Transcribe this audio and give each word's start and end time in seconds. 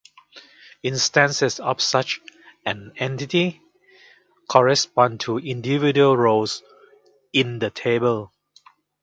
Instances 0.81 1.59
of 1.59 1.79
such 1.79 2.21
an 2.65 2.91
entity 2.97 3.61
correspond 4.49 5.19
to 5.19 5.37
individual 5.37 6.17
rows 6.17 6.63
in 7.33 7.59
the 7.59 7.69
table. 7.69 8.33